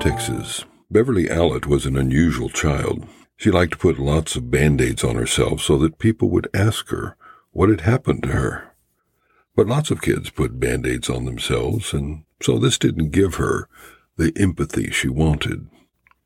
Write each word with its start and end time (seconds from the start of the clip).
Texas. 0.00 0.64
Beverly 0.90 1.26
Allitt 1.26 1.66
was 1.66 1.84
an 1.84 1.94
unusual 1.94 2.48
child. 2.48 3.06
She 3.36 3.50
liked 3.50 3.72
to 3.72 3.78
put 3.78 3.98
lots 3.98 4.34
of 4.34 4.50
band 4.50 4.80
aids 4.80 5.04
on 5.04 5.14
herself 5.14 5.60
so 5.60 5.76
that 5.76 5.98
people 5.98 6.30
would 6.30 6.48
ask 6.54 6.88
her 6.88 7.16
what 7.50 7.68
had 7.68 7.82
happened 7.82 8.22
to 8.22 8.30
her. 8.30 8.72
But 9.54 9.66
lots 9.66 9.90
of 9.90 10.00
kids 10.00 10.30
put 10.30 10.58
band 10.58 10.86
aids 10.86 11.10
on 11.10 11.26
themselves, 11.26 11.92
and 11.92 12.24
so 12.40 12.58
this 12.58 12.78
didn't 12.78 13.10
give 13.10 13.34
her 13.34 13.68
the 14.16 14.32
empathy 14.36 14.90
she 14.90 15.10
wanted. 15.10 15.68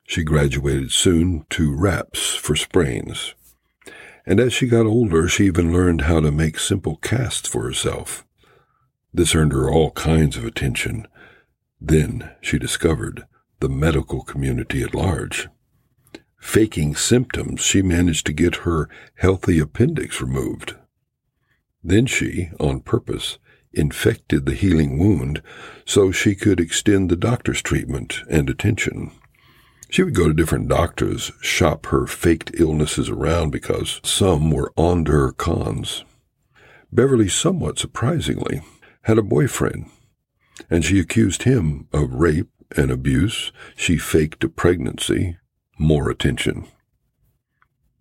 She 0.07 0.23
graduated 0.23 0.93
soon 0.93 1.45
to 1.51 1.75
wraps 1.75 2.33
for 2.37 2.55
sprains. 2.55 3.35
And 4.25 4.39
as 4.39 4.53
she 4.53 4.69
got 4.69 4.87
older, 4.87 5.27
she 5.27 5.47
even 5.47 5.73
learned 5.73 6.03
how 6.03 6.21
to 6.21 6.31
make 6.31 6.61
simple 6.61 6.97
casts 6.99 7.49
for 7.49 7.65
herself. 7.65 8.25
This 9.13 9.35
earned 9.35 9.53
her 9.53 9.69
all 9.69 9.91
kinds 9.91 10.37
of 10.37 10.45
attention. 10.45 11.09
Then 11.81 12.31
she 12.41 12.57
discovered 12.61 13.27
the 13.65 13.71
medical 13.71 14.21
community 14.21 14.83
at 14.83 14.95
large. 14.95 15.49
Faking 16.39 16.95
symptoms, 16.95 17.63
she 17.63 17.81
managed 17.81 18.27
to 18.27 18.35
get 18.35 18.57
her 18.57 18.91
healthy 19.15 19.59
appendix 19.59 20.21
removed. 20.21 20.75
Then 21.83 22.05
she, 22.05 22.51
on 22.61 22.81
purpose, 22.81 23.39
infected 23.73 24.45
the 24.45 24.53
healing 24.53 24.99
wound 24.99 25.41
so 25.87 26.13
she 26.13 26.35
could 26.35 26.61
extend 26.61 27.11
the 27.11 27.17
doctor's 27.17 27.63
treatment 27.63 28.19
and 28.29 28.51
attention. 28.51 29.13
She 29.89 30.03
would 30.03 30.15
go 30.15 30.29
to 30.29 30.35
different 30.35 30.69
doctors, 30.69 31.33
shop 31.41 31.87
her 31.87 32.07
faked 32.07 32.51
illnesses 32.61 33.09
around 33.09 33.51
because 33.51 34.03
some 34.05 34.51
were 34.51 34.75
on 34.77 35.07
to 35.07 35.13
her 35.13 35.33
cons. 35.33 36.05
Beverly, 36.93 37.31
somewhat 37.31 37.79
surprisingly, 37.79 38.61
had 39.05 39.17
a 39.17 39.23
boyfriend, 39.23 39.87
and 40.69 40.85
she 40.85 41.01
accused 41.01 41.45
him 41.45 41.89
of 41.95 42.13
rape 42.13 42.51
and 42.77 42.91
abuse. 42.91 43.53
She 43.77 43.97
faked 43.97 44.45
a 44.45 44.49
pregnancy, 44.49 45.37
more 45.79 46.11
attention. 46.11 46.67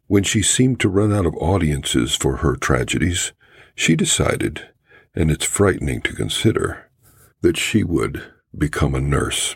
When 0.07 0.23
she 0.23 0.41
seemed 0.41 0.79
to 0.81 0.89
run 0.89 1.13
out 1.13 1.25
of 1.25 1.35
audiences 1.38 2.16
for 2.16 2.38
her 2.38 2.55
tragedies, 2.55 3.33
she 3.75 3.95
decided, 3.95 4.69
and 5.16 5.31
it's 5.31 5.45
frightening 5.45 6.01
to 6.01 6.13
consider, 6.13 6.89
that 7.41 7.57
she 7.57 7.83
would 7.83 8.23
become 8.57 8.94
a 8.94 9.01
nurse. 9.01 9.55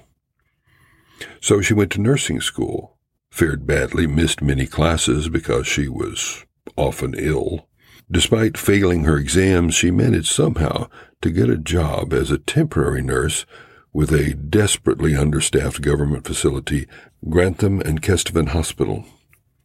So 1.42 1.62
she 1.62 1.74
went 1.74 1.92
to 1.94 2.02
nursing 2.02 2.42
school, 2.42 2.98
fared 3.30 3.68
badly, 3.68 4.08
missed 4.08 4.42
many 4.42 4.66
classes 4.66 5.30
because 5.30 5.68
she 5.68 5.88
was 5.88 6.46
often 6.76 7.14
ill. 7.18 7.68
Despite 8.10 8.58
failing 8.58 9.04
her 9.04 9.18
exams, 9.18 9.76
she 9.76 9.92
managed 9.92 10.32
somehow 10.32 10.88
to 11.22 11.30
get 11.30 11.50
a 11.50 11.58
job 11.58 12.14
as 12.14 12.32
a 12.32 12.38
temporary 12.38 13.02
nurse 13.02 13.46
with 13.94 14.12
a 14.12 14.34
desperately 14.34 15.16
understaffed 15.16 15.82
government 15.82 16.26
facility, 16.26 16.88
Grantham 17.30 17.82
and 17.82 18.02
Kesteven 18.02 18.50
Hospital. 18.50 19.06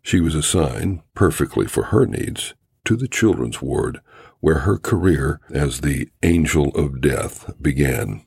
She 0.02 0.20
was 0.20 0.34
assigned, 0.34 1.00
perfectly 1.14 1.66
for 1.66 1.84
her 1.84 2.06
needs, 2.06 2.54
to 2.84 2.96
the 2.96 3.08
children's 3.08 3.62
ward, 3.62 4.00
where 4.40 4.60
her 4.60 4.78
career 4.78 5.40
as 5.50 5.80
the 5.80 6.08
angel 6.22 6.70
of 6.74 7.00
death 7.00 7.52
began. 7.60 8.24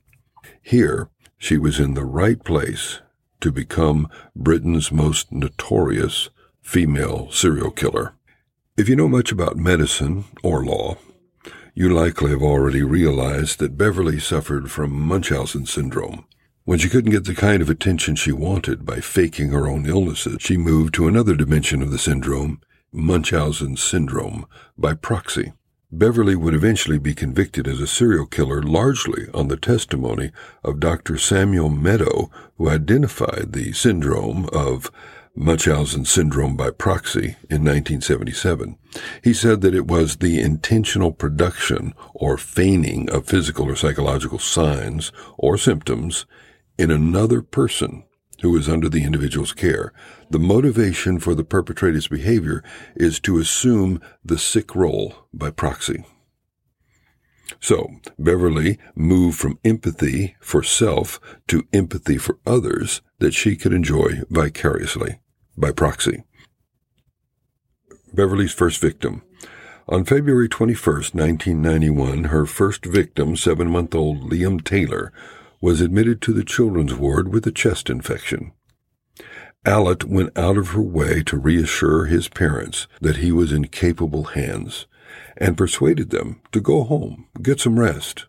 Here, 0.62 1.10
she 1.38 1.58
was 1.58 1.80
in 1.80 1.94
the 1.94 2.06
right 2.06 2.42
place 2.44 3.02
to 3.42 3.52
become 3.52 4.10
Britain's 4.36 4.92
most 4.92 5.32
notorious 5.32 6.30
female 6.62 7.30
serial 7.32 7.72
killer. 7.72 8.14
If 8.78 8.90
you 8.90 8.96
know 8.96 9.08
much 9.08 9.32
about 9.32 9.58
medicine 9.58 10.26
or 10.42 10.66
law, 10.66 10.98
you 11.78 11.90
likely 11.90 12.32
have 12.32 12.42
already 12.42 12.82
realized 12.82 13.60
that 13.60 13.78
Beverly 13.78 14.18
suffered 14.18 14.72
from 14.72 14.94
Munchausen 14.94 15.66
syndrome. 15.66 16.26
When 16.64 16.80
she 16.80 16.88
couldn't 16.88 17.12
get 17.12 17.26
the 17.26 17.36
kind 17.36 17.62
of 17.62 17.70
attention 17.70 18.16
she 18.16 18.32
wanted 18.32 18.86
by 18.86 19.02
faking 19.02 19.50
her 19.50 19.68
own 19.68 19.86
illnesses, 19.86 20.38
she 20.40 20.56
moved 20.56 20.94
to 20.94 21.08
another 21.10 21.36
dimension 21.36 21.82
of 21.82 21.92
the 21.92 22.00
syndrome, 22.00 22.62
Munchausen 22.94 23.76
syndrome, 23.76 24.46
by 24.78 24.94
proxy. 24.94 25.52
Beverly 25.92 26.36
would 26.36 26.54
eventually 26.54 26.98
be 26.98 27.14
convicted 27.14 27.68
as 27.68 27.82
a 27.82 27.88
serial 27.88 28.26
killer 28.26 28.64
largely 28.64 29.28
on 29.34 29.50
the 29.50 29.58
testimony 29.58 30.32
of 30.64 30.80
Dr. 30.80 31.18
Samuel 31.18 31.70
Meadow, 31.70 32.32
who 32.58 32.70
identified 32.70 33.52
the 33.52 33.74
syndrome 33.74 34.48
of 34.54 34.90
Munchausen 35.38 36.06
syndrome 36.06 36.56
by 36.56 36.70
proxy 36.70 37.36
in 37.50 37.64
1977. 37.64 38.78
He 39.22 39.34
said 39.34 39.60
that 39.62 39.76
it 39.76 39.86
was 39.86 40.18
the 40.18 40.40
intentional 40.40 41.12
production 41.12 41.94
or 42.14 42.38
feigning 42.38 43.10
of 43.10 43.28
physical 43.28 43.68
or 43.68 43.76
psychological 43.76 44.40
signs 44.40 45.12
or 45.38 45.58
symptoms 45.58 46.26
in 46.78 46.90
another 46.90 47.42
person 47.42 48.06
who 48.42 48.56
is 48.58 48.70
under 48.70 48.88
the 48.88 49.04
individual's 49.04 49.52
care. 49.52 49.92
The 50.30 50.40
motivation 50.40 51.20
for 51.20 51.36
the 51.36 51.44
perpetrator's 51.44 52.08
behavior 52.08 52.64
is 52.96 53.20
to 53.22 53.38
assume 53.38 54.02
the 54.24 54.38
sick 54.38 54.74
role 54.74 55.28
by 55.34 55.52
proxy. 55.52 56.06
So, 57.60 57.90
Beverly 58.18 58.80
moved 58.96 59.38
from 59.38 59.60
empathy 59.64 60.36
for 60.40 60.64
self 60.64 61.20
to 61.48 61.68
empathy 61.74 62.18
for 62.18 62.40
others 62.46 63.02
that 63.20 63.34
she 63.34 63.56
could 63.56 63.74
enjoy 63.74 64.22
vicariously, 64.30 65.20
by 65.58 65.72
proxy. 65.72 66.24
Beverly's 68.14 68.54
first 68.54 68.80
victim. 68.80 69.24
On 69.88 70.04
February 70.04 70.50
21, 70.50 70.96
1991, 71.14 72.26
her 72.26 72.46
first 72.46 72.86
victim, 72.86 73.36
seven 73.36 73.70
month 73.70 73.94
old 73.94 74.32
Liam 74.32 74.64
Taylor, 74.64 75.12
was 75.62 75.82
admitted 75.82 76.22
to 76.22 76.34
the 76.34 76.44
children's 76.44 76.96
ward 76.96 77.32
with 77.32 77.46
a 77.46 77.52
chest 77.52 77.90
infection. 77.90 78.52
Allitt 79.66 80.04
went 80.04 80.38
out 80.38 80.58
of 80.58 80.70
her 80.70 80.82
way 80.82 81.24
to 81.24 81.38
reassure 81.38 82.06
his 82.06 82.28
parents 82.28 82.88
that 83.02 83.18
he 83.18 83.32
was 83.32 83.52
in 83.52 83.66
capable 83.68 84.26
hands 84.26 84.86
and 85.38 85.58
persuaded 85.58 86.12
them 86.12 86.42
to 86.52 86.62
go 86.62 86.84
home, 86.84 87.28
get 87.42 87.60
some 87.60 87.80
rest. 87.80 88.26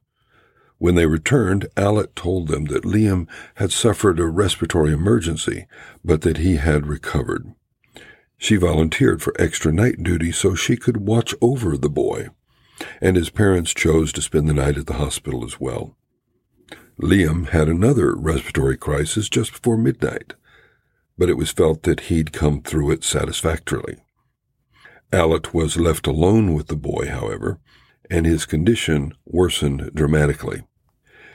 When 0.78 0.94
they 0.94 1.06
returned, 1.06 1.68
Allitt 1.76 2.14
told 2.14 2.48
them 2.48 2.66
that 2.66 2.84
Liam 2.84 3.26
had 3.54 3.72
suffered 3.72 4.20
a 4.20 4.26
respiratory 4.26 4.92
emergency, 4.92 5.66
but 6.04 6.20
that 6.22 6.36
he 6.38 6.56
had 6.56 6.86
recovered. 6.86 7.54
She 8.36 8.56
volunteered 8.56 9.22
for 9.22 9.34
extra 9.40 9.72
night 9.72 10.02
duty 10.02 10.32
so 10.32 10.54
she 10.54 10.76
could 10.76 10.98
watch 10.98 11.34
over 11.40 11.76
the 11.76 11.88
boy, 11.88 12.28
and 13.00 13.16
his 13.16 13.30
parents 13.30 13.72
chose 13.72 14.12
to 14.12 14.22
spend 14.22 14.48
the 14.48 14.54
night 14.54 14.76
at 14.76 14.86
the 14.86 14.94
hospital 14.94 15.44
as 15.44 15.58
well. 15.58 15.96
Liam 17.00 17.48
had 17.48 17.68
another 17.68 18.14
respiratory 18.14 18.76
crisis 18.76 19.30
just 19.30 19.52
before 19.52 19.78
midnight, 19.78 20.34
but 21.16 21.30
it 21.30 21.38
was 21.38 21.50
felt 21.50 21.84
that 21.84 22.00
he'd 22.00 22.32
come 22.32 22.60
through 22.60 22.90
it 22.90 23.04
satisfactorily. 23.04 23.96
Allitt 25.12 25.54
was 25.54 25.78
left 25.78 26.06
alone 26.06 26.52
with 26.52 26.66
the 26.66 26.76
boy, 26.76 27.08
however, 27.08 27.60
and 28.10 28.26
his 28.26 28.46
condition 28.46 29.14
worsened 29.24 29.90
dramatically, 29.94 30.62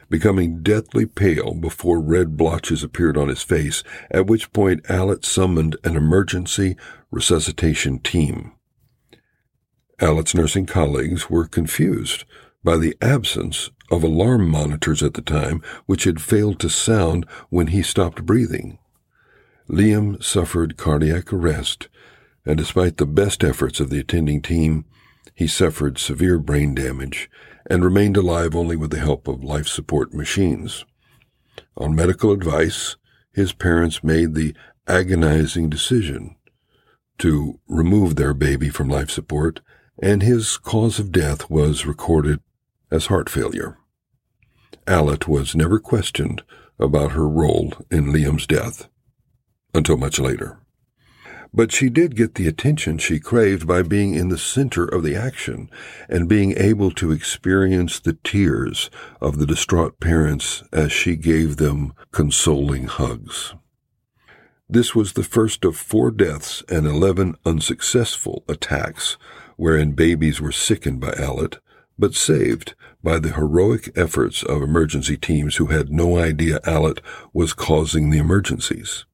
becoming 0.10 0.62
deathly 0.62 1.06
pale 1.06 1.54
before 1.54 2.00
red 2.00 2.38
blotches 2.38 2.84
appeared 2.84 3.18
on 3.18 3.28
his 3.28 3.44
face, 3.44 3.84
at 4.10 4.28
which 4.28 4.54
point 4.54 4.84
Allitt 4.90 5.26
summoned 5.26 5.78
an 5.84 5.96
emergency 5.96 6.76
resuscitation 7.12 8.00
team. 8.00 8.52
Allitt's 10.00 10.34
nursing 10.34 10.66
colleagues 10.66 11.30
were 11.30 11.48
confused 11.48 12.26
by 12.64 12.78
the 12.78 12.96
absence 13.02 13.70
of 13.92 14.04
alarm 14.04 14.50
monitors 14.50 15.04
at 15.04 15.14
the 15.14 15.22
time, 15.22 15.62
which 15.86 16.06
had 16.06 16.22
failed 16.22 16.60
to 16.60 16.70
sound 16.70 17.26
when 17.50 17.68
he 17.68 17.84
stopped 17.84 18.26
breathing. 18.26 18.80
Liam 19.70 20.22
suffered 20.24 20.78
cardiac 20.78 21.32
arrest, 21.32 21.88
and 22.46 22.58
despite 22.58 22.98
the 22.98 23.06
best 23.06 23.44
efforts 23.44 23.80
of 23.80 23.90
the 23.90 24.00
attending 24.00 24.42
team, 24.42 24.86
he 25.34 25.48
suffered 25.48 25.98
severe 25.98 26.38
brain 26.38 26.76
damage 26.76 27.30
and 27.70 27.84
remained 27.84 28.18
alive 28.18 28.56
only 28.56 28.76
with 28.76 28.92
the 28.92 29.00
help 29.00 29.28
of 29.28 29.44
life 29.44 29.68
support 29.68 30.14
machines. 30.14 30.86
On 31.78 31.96
medical 31.96 32.32
advice, 32.32 32.98
his 33.32 33.54
parents 33.54 34.04
made 34.04 34.34
the 34.34 34.54
agonizing 34.88 35.70
decision 35.70 36.36
to 37.18 37.60
remove 37.68 38.16
their 38.16 38.34
baby 38.34 38.70
from 38.70 38.90
life 38.90 39.12
support, 39.12 39.62
and 40.02 40.24
his 40.24 40.58
cause 40.58 41.00
of 41.00 41.12
death 41.12 41.50
was 41.50 41.86
recorded 41.86 42.40
as 42.90 43.06
heart 43.06 43.30
failure. 43.30 43.78
Allitt 44.88 45.28
was 45.28 45.56
never 45.56 45.80
questioned 45.80 46.44
about 46.80 47.12
her 47.12 47.30
role 47.30 47.74
in 47.92 48.12
Liam's 48.12 48.48
death 48.48 48.90
until 49.74 49.98
much 49.98 50.20
later. 50.20 50.61
But 51.54 51.74
she 51.74 51.90
did 51.90 52.16
get 52.16 52.36
the 52.36 52.48
attention 52.48 52.98
she 52.98 53.20
craved 53.20 53.68
by 53.68 53.82
being 53.82 54.16
in 54.16 54.30
the 54.30 54.38
center 54.38 54.86
of 54.86 55.04
the 55.04 55.16
action 55.16 55.70
and 56.08 56.30
being 56.30 56.54
able 56.58 56.92
to 56.92 57.12
experience 57.12 58.00
the 58.00 58.18
tears 58.24 58.90
of 59.20 59.38
the 59.38 59.46
distraught 59.46 60.00
parents 60.00 60.64
as 60.72 60.94
she 60.94 61.18
gave 61.18 61.58
them 61.58 61.94
consoling 62.12 62.86
hugs. 62.86 63.54
This 64.70 64.96
was 64.96 65.14
the 65.14 65.24
first 65.24 65.66
of 65.66 65.76
four 65.76 66.12
deaths 66.12 66.64
and 66.70 66.88
11 66.88 67.36
unsuccessful 67.46 68.46
attacks 68.48 69.18
wherein 69.58 69.92
babies 69.92 70.40
were 70.40 70.54
sickened 70.54 71.02
by 71.02 71.12
Allitt 71.12 71.60
but 72.00 72.16
saved 72.16 72.74
by 73.04 73.20
the 73.20 73.34
heroic 73.34 73.92
efforts 73.96 74.42
of 74.42 74.62
emergency 74.62 75.18
teams 75.18 75.58
who 75.58 75.68
had 75.68 75.92
no 75.92 76.18
idea 76.18 76.60
Allitt 76.66 77.00
was 77.34 77.54
causing 77.54 78.10
the 78.10 78.18
emergencies. 78.18 79.06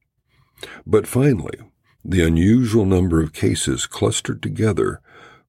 But 0.86 1.06
finally, 1.06 1.58
the 2.04 2.24
unusual 2.24 2.84
number 2.84 3.22
of 3.22 3.32
cases 3.32 3.86
clustered 3.86 4.42
together 4.42 5.00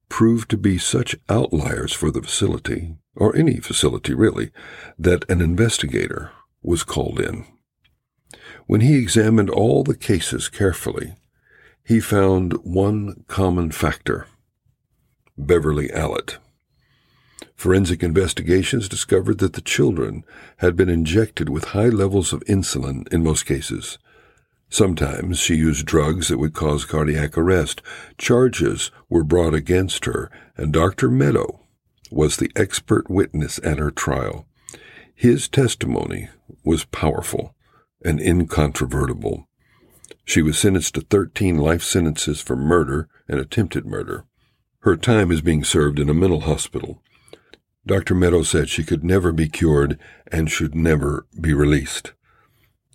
proved 0.09 0.49
to 0.49 0.57
be 0.57 0.77
such 0.77 1.15
outliers 1.29 1.93
for 1.93 2.11
the 2.11 2.21
facility, 2.21 2.95
or 3.15 3.35
any 3.35 3.59
facility 3.59 4.13
really, 4.13 4.51
that 4.97 5.29
an 5.29 5.41
investigator 5.41 6.31
was 6.61 6.83
called 6.83 7.19
in. 7.19 7.45
When 8.65 8.81
he 8.81 8.97
examined 8.97 9.49
all 9.49 9.83
the 9.83 9.95
cases 9.95 10.49
carefully, 10.49 11.15
he 11.83 11.99
found 11.99 12.53
one 12.63 13.23
common 13.27 13.71
factor 13.71 14.27
Beverly 15.37 15.89
Allitt. 15.89 16.37
Forensic 17.55 18.03
investigations 18.03 18.87
discovered 18.89 19.39
that 19.39 19.53
the 19.53 19.61
children 19.61 20.23
had 20.57 20.75
been 20.75 20.89
injected 20.89 21.49
with 21.49 21.65
high 21.65 21.89
levels 21.89 22.33
of 22.33 22.41
insulin 22.41 23.11
in 23.11 23.23
most 23.23 23.45
cases, 23.45 23.97
Sometimes 24.69 25.39
she 25.39 25.55
used 25.55 25.85
drugs 25.85 26.27
that 26.27 26.37
would 26.37 26.53
cause 26.53 26.85
cardiac 26.85 27.37
arrest. 27.37 27.81
Charges 28.17 28.91
were 29.09 29.23
brought 29.23 29.55
against 29.55 30.05
her, 30.05 30.29
and 30.55 30.71
Dr. 30.71 31.09
Meadow 31.09 31.59
was 32.11 32.37
the 32.37 32.51
expert 32.55 33.09
witness 33.09 33.59
at 33.63 33.79
her 33.79 33.91
trial. 33.91 34.45
His 35.15 35.47
testimony 35.47 36.29
was 36.63 36.85
powerful 36.85 37.55
and 38.05 38.19
incontrovertible. 38.19 39.47
She 40.23 40.41
was 40.41 40.57
sentenced 40.57 40.93
to 40.95 41.01
13 41.01 41.57
life 41.57 41.81
sentences 41.83 42.41
for 42.41 42.55
murder 42.55 43.09
and 43.27 43.39
attempted 43.39 43.85
murder. 43.85 44.25
Her 44.81 44.95
time 44.95 45.31
is 45.31 45.41
being 45.41 45.63
served 45.63 45.99
in 45.99 46.09
a 46.09 46.13
mental 46.13 46.41
hospital. 46.41 47.01
Dr. 47.85 48.13
Meadow 48.13 48.43
said 48.43 48.69
she 48.69 48.83
could 48.83 49.03
never 49.03 49.31
be 49.31 49.49
cured 49.49 49.99
and 50.31 50.49
should 50.49 50.75
never 50.75 51.25
be 51.39 51.53
released. 51.53 52.13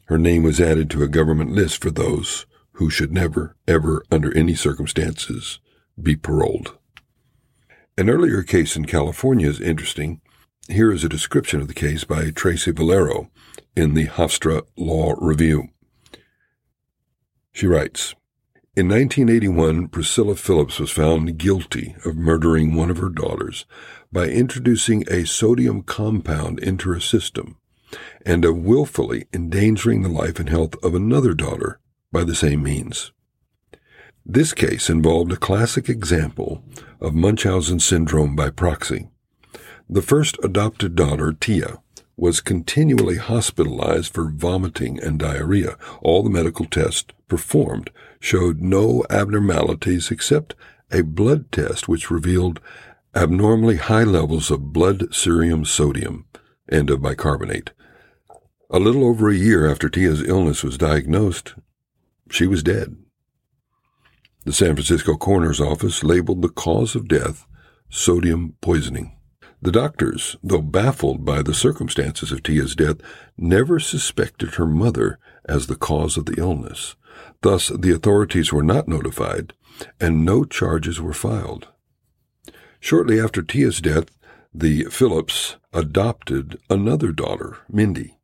Her 0.07 0.19
name 0.19 0.43
was 0.43 0.61
added 0.61 0.91
to 0.91 1.03
a 1.03 1.09
government 1.09 1.53
list 1.53 1.81
for 1.81 1.91
those 1.91 2.47
who 2.73 2.91
should 2.91 3.13
never, 3.13 3.57
ever, 3.67 4.05
under 4.11 4.37
any 4.37 4.55
circumstances, 4.55 5.61
be 6.01 6.17
paroled. 6.17 6.77
An 7.97 8.11
earlier 8.11 8.43
case 8.43 8.77
in 8.77 8.85
California 8.85 9.49
is 9.49 9.61
interesting. 9.61 10.21
Here 10.69 10.93
is 10.93 11.05
a 11.05 11.09
description 11.09 11.61
of 11.61 11.69
the 11.69 11.75
case 11.75 12.05
by 12.05 12.31
Tracy 12.31 12.73
Valero 12.73 13.31
in 13.77 13.95
the 13.95 14.07
Hofstra 14.07 14.63
Law 14.77 15.15
Review. 15.19 15.69
She 17.53 17.67
writes, 17.67 18.15
in 18.77 18.89
1981, 18.89 19.87
Priscilla 19.89 20.35
Phillips 20.35 20.81
was 20.81 20.91
found 20.91 21.39
guilty 21.39 21.95
of 22.05 22.17
murdering 22.17 22.75
one 22.75 22.91
of 22.91 22.97
her 22.97 23.09
daughters 23.09 23.67
by 24.13 24.27
introducing 24.27 25.05
a 25.09 25.25
sodium 25.25 25.83
compound 25.83 26.59
into 26.59 26.91
her 26.91 26.99
system 26.99 27.57
and 28.25 28.45
of 28.45 28.59
willfully 28.59 29.27
endangering 29.33 30.03
the 30.03 30.09
life 30.09 30.39
and 30.39 30.49
health 30.49 30.75
of 30.83 30.95
another 30.95 31.35
daughter 31.35 31.79
by 32.13 32.25
the 32.25 32.35
same 32.35 32.63
means. 32.63 33.13
This 34.27 34.53
case 34.55 34.89
involved 34.89 35.33
a 35.33 35.37
classic 35.37 35.89
example 35.89 36.63
of 37.01 37.15
Munchausen 37.15 37.81
syndrome 37.81 38.35
by 38.35 38.51
proxy. 38.51 39.09
The 39.89 40.03
first 40.03 40.39
adopted 40.43 40.95
daughter, 40.95 41.33
Tia, 41.33 41.79
was 42.17 42.41
continually 42.41 43.17
hospitalized 43.17 44.15
for 44.15 44.31
vomiting 44.31 45.03
and 45.03 45.19
diarrhea. 45.19 45.77
All 46.01 46.23
the 46.23 46.31
medical 46.31 46.65
tests 46.65 47.13
performed 47.29 47.91
showed 48.21 48.61
no 48.61 49.05
abnormalities 49.11 50.11
except 50.11 50.55
a 50.91 51.03
blood 51.03 51.51
test 51.53 51.89
which 51.89 52.11
revealed 52.11 52.61
abnormally 53.15 53.77
high 53.77 54.05
levels 54.05 54.51
of 54.51 54.73
blood 54.73 55.15
serum 55.15 55.65
sodium 55.65 56.25
and 56.69 56.89
of 56.89 57.03
bicarbonate, 57.03 57.73
a 58.71 58.79
little 58.79 59.05
over 59.05 59.29
a 59.29 59.35
year 59.35 59.71
after 59.71 59.89
Tia's 59.89 60.23
illness 60.23 60.63
was 60.63 60.79
diagnosed, 60.79 61.55
she 62.31 62.47
was 62.47 62.63
dead. 62.63 62.97
The 64.45 64.53
San 64.53 64.75
Francisco 64.75 65.17
coroner's 65.17 65.61
office 65.61 66.03
labeled 66.03 66.43
the 66.43 66.49
cause 66.49 66.95
of 66.95 67.09
death 67.09 67.47
sodium 67.91 68.57
poisoning. 68.61 69.17
The 69.63 69.71
doctors, 69.71 70.37
though 70.43 70.61
baffled 70.61 71.25
by 71.25 71.43
the 71.43 71.55
circumstances 71.55 72.33
of 72.33 72.43
Tia's 72.43 72.75
death, 72.75 72.97
never 73.39 73.79
suspected 73.79 74.55
her 74.55 74.67
mother 74.67 75.19
as 75.45 75.67
the 75.67 75.77
cause 75.77 76.17
of 76.17 76.27
the 76.27 76.35
illness. 76.39 76.97
Thus, 77.41 77.69
the 77.69 77.93
authorities 77.93 78.53
were 78.53 78.65
not 78.65 78.89
notified, 78.89 79.53
and 80.01 80.25
no 80.25 80.45
charges 80.45 81.01
were 81.01 81.13
filed. 81.13 81.69
Shortly 82.81 83.21
after 83.21 83.43
Tia's 83.43 83.81
death, 83.81 84.07
the 84.53 84.85
Phillips 84.87 85.57
adopted 85.73 86.59
another 86.69 87.13
daughter, 87.13 87.59
Mindy 87.71 88.19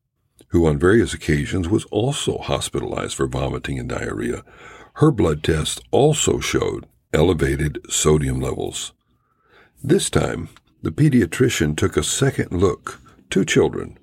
who 0.50 0.66
on 0.66 0.78
various 0.78 1.14
occasions 1.14 1.68
was 1.68 1.84
also 1.86 2.38
hospitalized 2.38 3.14
for 3.14 3.26
vomiting 3.26 3.78
and 3.78 3.88
diarrhea. 3.88 4.44
Her 4.94 5.10
blood 5.10 5.42
tests 5.42 5.80
also 5.90 6.40
showed 6.40 6.86
elevated 7.12 7.80
sodium 7.88 8.40
levels. 8.40 8.92
This 9.82 10.10
time, 10.10 10.48
the 10.82 10.90
pediatrician 10.90 11.76
took 11.76 11.96
a 11.96 12.02
second 12.02 12.52
look. 12.52 13.00
Two 13.28 13.44
children 13.44 13.98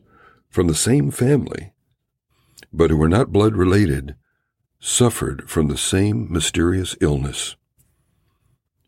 from 0.49 0.67
the 0.67 0.75
same 0.75 1.11
family, 1.11 1.73
but 2.71 2.89
who 2.89 2.97
were 2.97 3.09
not 3.09 3.33
blood 3.33 3.55
related, 3.55 4.15
suffered 4.79 5.49
from 5.49 5.67
the 5.67 5.77
same 5.77 6.31
mysterious 6.31 6.95
illness. 7.01 7.55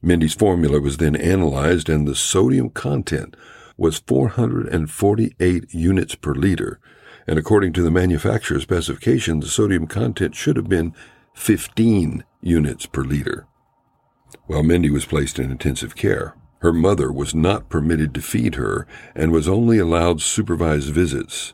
Mindy's 0.01 0.33
formula 0.33 0.79
was 0.79 0.97
then 0.97 1.15
analyzed, 1.15 1.89
and 1.89 2.07
the 2.07 2.15
sodium 2.15 2.69
content 2.69 3.35
was 3.77 4.00
448 4.00 5.73
units 5.73 6.15
per 6.15 6.33
liter, 6.33 6.79
and 7.29 7.37
according 7.37 7.71
to 7.71 7.83
the 7.83 7.91
manufacturer's 7.91 8.63
specification, 8.63 9.39
the 9.39 9.45
sodium 9.45 9.85
content 9.85 10.33
should 10.33 10.55
have 10.55 10.67
been 10.67 10.95
15 11.35 12.23
units 12.41 12.87
per 12.87 13.03
liter. 13.03 13.45
While 14.47 14.63
Mindy 14.63 14.89
was 14.89 15.05
placed 15.05 15.37
in 15.37 15.51
intensive 15.51 15.95
care, 15.95 16.35
her 16.61 16.73
mother 16.73 17.11
was 17.11 17.35
not 17.35 17.69
permitted 17.69 18.15
to 18.15 18.21
feed 18.23 18.55
her 18.55 18.87
and 19.13 19.31
was 19.31 19.47
only 19.47 19.77
allowed 19.77 20.23
supervised 20.23 20.91
visits. 20.91 21.53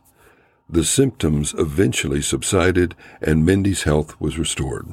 The 0.69 0.85
symptoms 0.85 1.53
eventually 1.57 2.21
subsided 2.21 2.95
and 3.21 3.45
Mindy's 3.45 3.83
health 3.83 4.15
was 4.17 4.39
restored. 4.39 4.87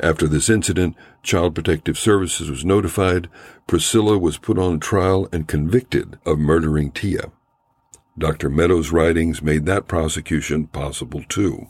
After 0.00 0.26
this 0.26 0.50
incident, 0.50 0.96
Child 1.22 1.54
Protective 1.54 1.96
Services 1.96 2.50
was 2.50 2.64
notified. 2.64 3.28
Priscilla 3.68 4.18
was 4.18 4.36
put 4.36 4.58
on 4.58 4.80
trial 4.80 5.28
and 5.30 5.46
convicted 5.46 6.18
of 6.26 6.40
murdering 6.40 6.90
Tia. 6.90 7.30
Dr. 8.18 8.48
Meadows' 8.48 8.92
writings 8.92 9.42
made 9.42 9.66
that 9.66 9.88
prosecution 9.88 10.66
possible 10.66 11.22
too. 11.28 11.66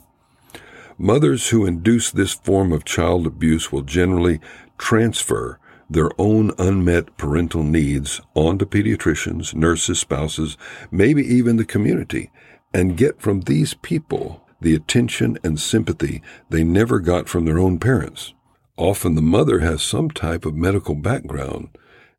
Mothers 0.97 1.49
who 1.49 1.65
induce 1.65 2.09
this 2.09 2.33
form 2.33 2.71
of 2.71 2.85
child 2.85 3.27
abuse 3.27 3.71
will 3.71 3.83
generally 3.83 4.39
transfer 4.77 5.59
their 5.89 6.09
own 6.17 6.51
unmet 6.57 7.15
parental 7.17 7.63
needs 7.63 8.19
onto 8.33 8.65
pediatricians, 8.65 9.53
nurses, 9.53 9.99
spouses, 9.99 10.57
maybe 10.91 11.23
even 11.23 11.57
the 11.57 11.65
community, 11.65 12.31
and 12.73 12.97
get 12.97 13.21
from 13.21 13.41
these 13.41 13.73
people 13.75 14.43
the 14.59 14.73
attention 14.75 15.37
and 15.43 15.59
sympathy 15.59 16.21
they 16.49 16.63
never 16.63 16.99
got 16.99 17.29
from 17.29 17.45
their 17.45 17.59
own 17.59 17.77
parents. 17.79 18.33
Often 18.75 19.15
the 19.15 19.21
mother 19.21 19.59
has 19.59 19.81
some 19.81 20.09
type 20.09 20.45
of 20.45 20.55
medical 20.55 20.95
background 20.95 21.69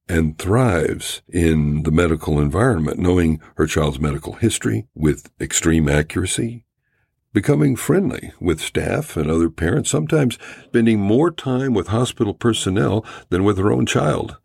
and 0.09 0.39
thrives 0.39 1.23
in 1.29 1.83
the 1.83 1.91
medical 1.91 2.41
environment, 2.41 2.99
knowing 2.99 3.41
her 3.57 3.67
child's 3.67 4.01
medical 4.01 4.35
history 4.35 4.87
with 4.95 5.31
extreme 5.41 5.89
accuracy, 5.89 6.65
becoming 7.33 7.77
friendly 7.77 8.33
with 8.41 8.61
staff 8.61 9.17
and 9.17 9.31
other 9.31 9.51
parents, 9.51 9.91
sometimes 9.91 10.39
spending 10.65 11.01
more 11.01 11.31
time 11.31 11.75
with 11.75 11.89
hospital 11.89 12.35
personnel 12.35 13.05
than 13.29 13.45
with 13.45 13.59
her 13.59 13.71
own 13.71 13.87
child, 13.87 14.39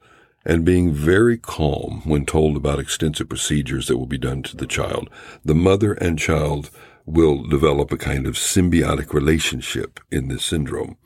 and 0.45 0.65
being 0.65 0.91
very 0.91 1.37
calm 1.37 2.01
when 2.03 2.25
told 2.25 2.57
about 2.57 2.79
extensive 2.79 3.29
procedures 3.29 3.87
that 3.87 3.97
will 3.97 4.05
be 4.05 4.17
done 4.17 4.43
to 4.43 4.57
the 4.57 4.67
child. 4.67 5.09
The 5.45 5.55
mother 5.55 5.93
and 5.93 6.19
child 6.19 6.69
will 7.05 7.43
develop 7.43 7.91
a 7.91 7.97
kind 7.97 8.27
of 8.27 8.35
symbiotic 8.35 9.13
relationship 9.13 9.99
in 10.11 10.27
this 10.27 10.45
syndrome. 10.45 10.97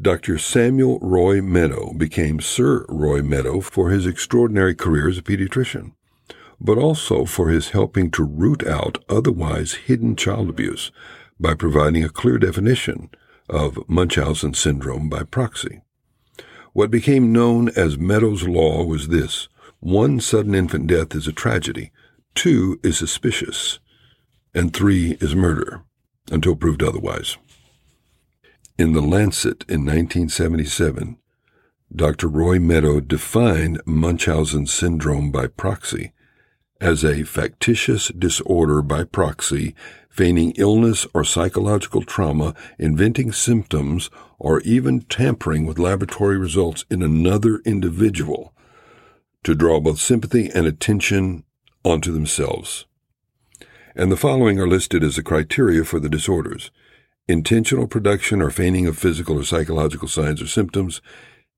Dr. 0.00 0.38
Samuel 0.38 1.00
Roy 1.00 1.42
Meadow 1.42 1.92
became 1.92 2.38
Sir 2.38 2.86
Roy 2.88 3.20
Meadow 3.20 3.60
for 3.60 3.90
his 3.90 4.06
extraordinary 4.06 4.72
career 4.72 5.08
as 5.08 5.18
a 5.18 5.22
pediatrician, 5.22 5.90
but 6.60 6.78
also 6.78 7.24
for 7.24 7.48
his 7.48 7.70
helping 7.70 8.08
to 8.12 8.22
root 8.22 8.64
out 8.64 9.02
otherwise 9.08 9.72
hidden 9.72 10.14
child 10.14 10.50
abuse 10.50 10.92
by 11.40 11.54
providing 11.54 12.04
a 12.04 12.08
clear 12.10 12.38
definition 12.38 13.10
of 13.48 13.88
Munchausen 13.88 14.54
syndrome 14.54 15.08
by 15.08 15.24
proxy. 15.24 15.80
What 16.72 16.92
became 16.92 17.32
known 17.32 17.68
as 17.70 17.98
Meadow's 17.98 18.46
Law 18.46 18.84
was 18.84 19.08
this 19.08 19.48
one 19.80 20.20
sudden 20.20 20.54
infant 20.54 20.86
death 20.86 21.12
is 21.12 21.26
a 21.26 21.32
tragedy, 21.32 21.90
two 22.36 22.78
is 22.84 22.96
suspicious, 22.96 23.80
and 24.54 24.72
three 24.72 25.16
is 25.20 25.34
murder, 25.34 25.82
until 26.30 26.54
proved 26.54 26.84
otherwise. 26.84 27.36
In 28.78 28.92
The 28.92 29.00
Lancet 29.02 29.64
in 29.68 29.84
1977, 29.84 31.18
Dr. 31.92 32.28
Roy 32.28 32.60
Meadow 32.60 33.00
defined 33.00 33.82
Munchausen 33.84 34.66
syndrome 34.66 35.32
by 35.32 35.48
proxy 35.48 36.12
as 36.80 37.04
a 37.04 37.24
factitious 37.24 38.06
disorder 38.16 38.80
by 38.80 39.02
proxy, 39.02 39.74
feigning 40.08 40.52
illness 40.52 41.08
or 41.12 41.24
psychological 41.24 42.02
trauma, 42.02 42.54
inventing 42.78 43.32
symptoms, 43.32 44.10
or 44.38 44.60
even 44.60 45.00
tampering 45.00 45.66
with 45.66 45.80
laboratory 45.80 46.38
results 46.38 46.84
in 46.88 47.02
another 47.02 47.60
individual 47.64 48.54
to 49.42 49.56
draw 49.56 49.80
both 49.80 49.98
sympathy 49.98 50.50
and 50.54 50.68
attention 50.68 51.42
onto 51.84 52.12
themselves. 52.12 52.86
And 53.96 54.12
the 54.12 54.16
following 54.16 54.60
are 54.60 54.68
listed 54.68 55.02
as 55.02 55.16
the 55.16 55.24
criteria 55.24 55.82
for 55.82 55.98
the 55.98 56.08
disorders 56.08 56.70
intentional 57.28 57.86
production 57.86 58.40
or 58.40 58.50
feigning 58.50 58.86
of 58.86 58.98
physical 58.98 59.38
or 59.38 59.44
psychological 59.44 60.08
signs 60.08 60.40
or 60.40 60.46
symptoms 60.46 61.02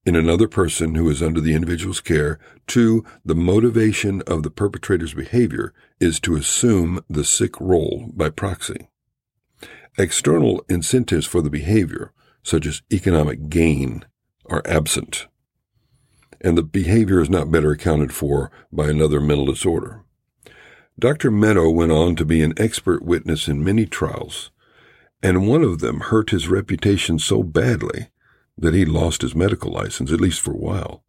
in 0.05 0.17
another 0.17 0.49
person 0.49 0.95
who 0.95 1.09
is 1.09 1.23
under 1.23 1.41
the 1.41 1.55
individual's 1.55 2.01
care. 2.01 2.39
Two, 2.67 3.05
the 3.25 3.35
motivation 3.35 4.23
of 4.23 4.43
the 4.43 4.51
perpetrator's 4.51 5.15
behavior 5.15 5.73
is 6.01 6.19
to 6.21 6.37
assume 6.37 7.05
the 7.09 7.25
sick 7.25 7.59
role 7.61 8.11
by 8.15 8.31
proxy. 8.31 8.89
External 9.99 10.65
incentives 10.69 11.27
for 11.27 11.43
the 11.43 11.51
behavior, 11.51 12.13
such 12.43 12.67
as 12.67 12.83
economic 12.93 13.49
gain, 13.49 14.05
are 14.47 14.63
absent, 14.65 15.27
and 16.41 16.57
the 16.57 16.63
behavior 16.63 17.21
is 17.21 17.31
not 17.31 17.51
better 17.51 17.73
accounted 17.73 18.13
for 18.13 18.51
by 18.73 18.89
another 18.89 19.21
mental 19.21 19.47
disorder. 19.47 20.03
Dr. 20.99 21.31
Meadow 21.31 21.69
went 21.71 21.93
on 21.93 22.17
to 22.17 22.25
be 22.25 22.43
an 22.43 22.55
expert 22.57 23.03
witness 23.03 23.47
in 23.47 23.63
many 23.63 23.87
trials 23.87 24.51
and 25.23 25.47
one 25.47 25.63
of 25.63 25.81
them 25.81 26.01
hurt 26.01 26.31
his 26.31 26.49
reputation 26.49 27.19
so 27.19 27.43
badly 27.43 28.09
that 28.57 28.75
he 28.75 28.85
lost 28.85 29.23
his 29.23 29.35
medical 29.35 29.73
license, 29.73 30.13
at 30.13 30.21
least 30.21 30.41
for 30.41 30.53
a 30.53 30.57
while. 30.57 31.03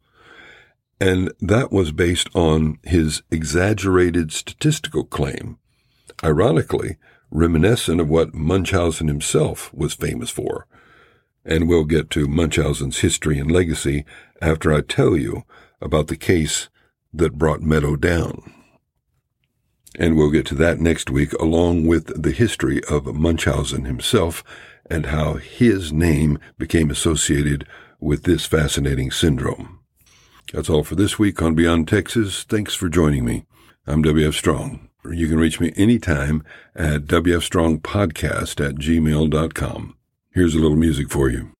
And 1.00 1.32
that 1.40 1.72
was 1.72 1.92
based 1.92 2.28
on 2.34 2.78
his 2.84 3.22
exaggerated 3.30 4.32
statistical 4.32 5.04
claim, 5.04 5.58
ironically, 6.22 6.96
reminiscent 7.30 8.00
of 8.00 8.08
what 8.08 8.34
Munchausen 8.34 9.08
himself 9.08 9.72
was 9.74 9.94
famous 9.94 10.30
for. 10.30 10.66
And 11.44 11.68
we'll 11.68 11.84
get 11.84 12.08
to 12.10 12.28
Munchausen's 12.28 12.98
history 12.98 13.38
and 13.38 13.50
legacy 13.50 14.04
after 14.40 14.72
I 14.72 14.80
tell 14.80 15.16
you 15.16 15.42
about 15.80 16.06
the 16.06 16.16
case 16.16 16.68
that 17.12 17.38
brought 17.38 17.62
Meadow 17.62 17.96
down. 17.96 18.52
And 19.98 20.16
we'll 20.16 20.30
get 20.30 20.46
to 20.46 20.54
that 20.56 20.80
next 20.80 21.10
week, 21.10 21.32
along 21.34 21.86
with 21.86 22.22
the 22.22 22.30
history 22.30 22.82
of 22.84 23.14
Munchausen 23.14 23.84
himself 23.84 24.42
and 24.90 25.06
how 25.06 25.34
his 25.34 25.92
name 25.92 26.38
became 26.58 26.90
associated 26.90 27.66
with 28.00 28.24
this 28.24 28.46
fascinating 28.46 29.10
syndrome. 29.10 29.80
That's 30.52 30.70
all 30.70 30.84
for 30.84 30.96
this 30.96 31.18
week 31.18 31.40
on 31.40 31.54
Beyond 31.54 31.88
Texas. 31.88 32.42
Thanks 32.42 32.74
for 32.74 32.88
joining 32.88 33.24
me. 33.24 33.44
I'm 33.86 34.02
W.F. 34.02 34.34
Strong. 34.34 34.88
You 35.10 35.28
can 35.28 35.38
reach 35.38 35.60
me 35.60 35.72
anytime 35.76 36.44
at 36.74 37.06
WFStrongPodcast 37.06 38.66
at 38.66 38.76
gmail.com. 38.76 39.96
Here's 40.32 40.54
a 40.54 40.58
little 40.58 40.76
music 40.76 41.10
for 41.10 41.28
you. 41.28 41.52